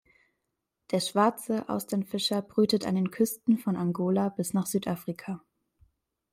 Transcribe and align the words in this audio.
Der 0.89 0.99
Schwarze 0.99 1.69
Austernfischer 1.69 2.41
brütet 2.41 2.87
an 2.87 2.95
den 2.95 3.11
Küsten 3.11 3.59
von 3.59 3.75
Angola 3.75 4.29
bis 4.29 4.51
nach 4.51 4.65
Südafrika. 4.65 5.43